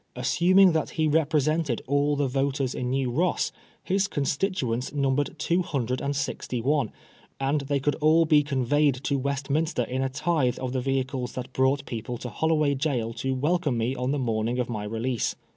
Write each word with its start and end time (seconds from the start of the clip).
Assuming 0.15 0.71
that 0.71 0.89
he 0.97 1.07
represented 1.07 1.83
all 1.85 2.15
the 2.15 2.25
voters 2.27 2.73
in 2.73 2.89
New 2.89 3.11
Ross, 3.11 3.51
his 3.83 4.07
constituents 4.07 4.91
numbered 4.91 5.35
two 5.37 5.61
hundred 5.61 6.01
and 6.01 6.15
sixty 6.15 6.59
one; 6.59 6.91
and 7.39 7.61
they 7.61 7.79
could 7.79 7.93
all 7.97 8.25
be 8.25 8.41
conveyed 8.41 8.95
to 9.03 9.19
Westmin 9.19 9.67
ster 9.67 9.83
in 9.83 10.01
a 10.01 10.09
tithe 10.09 10.57
of 10.57 10.73
the 10.73 10.81
vehicles 10.81 11.33
that 11.33 11.53
brought 11.53 11.85
people 11.85 12.17
to 12.17 12.29
Holloway 12.29 12.73
Gaol 12.73 13.13
to 13.19 13.35
welcome 13.35 13.77
me 13.77 13.93
on 13.95 14.09
the 14.09 14.17
morning 14.17 14.57
of 14.57 14.69
my 14.71 14.85
release. 14.85 15.35